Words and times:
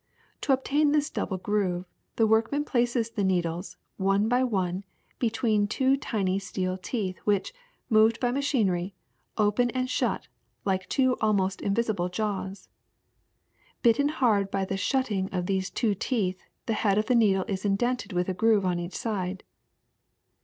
To 0.41 0.51
obtain 0.51 0.93
this 0.93 1.11
double 1.11 1.37
groove, 1.37 1.85
the 2.15 2.25
workman 2.25 2.63
places 2.63 3.11
the 3.11 3.23
needles, 3.23 3.77
one 3.97 4.27
by 4.27 4.43
one, 4.43 4.83
between 5.19 5.67
two 5.67 5.95
tiny 5.95 6.39
steel 6.39 6.75
teeth 6.81 7.19
which, 7.19 7.53
moved 7.87 8.19
by 8.19 8.31
machinery, 8.31 8.95
open 9.37 9.69
and 9.69 9.87
shut 9.87 10.27
like 10.65 10.89
two 10.89 11.17
almost 11.21 11.59
invisi 11.59 11.95
ble 11.95 12.09
jaws. 12.09 12.67
Bitten 13.83 14.09
hard 14.09 14.49
by 14.49 14.65
the 14.65 14.75
shutting 14.75 15.29
of 15.29 15.45
these 15.45 15.69
two 15.69 15.93
teeth, 15.93 16.41
the 16.65 16.73
head 16.81 16.97
of 16.97 17.05
the 17.05 17.13
needle 17.13 17.45
is 17.47 17.63
indented 17.63 18.11
with 18.11 18.27
a 18.27 18.33
groove 18.33 18.65
on 18.65 18.79
each 18.79 18.95
side. 18.97 19.43